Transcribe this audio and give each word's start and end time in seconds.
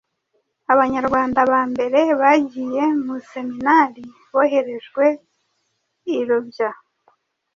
Abanyarwanda 0.73 1.39
ba 1.51 1.61
mbere 1.71 1.99
bagiye 2.21 2.83
mu 3.03 3.15
seminari 3.31 4.03
boherejwe 4.31 5.05
i 6.19 6.23
Rubya 6.27 6.71